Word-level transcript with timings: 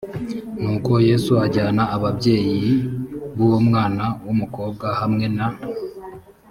nuko 0.61 0.93
yesu 1.09 1.31
ajyana 1.45 1.83
ababyeyi 1.95 2.69
b 3.35 3.37
uwo 3.45 3.57
mwana 3.67 4.03
w 4.25 4.27
umukobwa 4.33 4.85
hamwe 4.99 5.25
na 5.37 5.47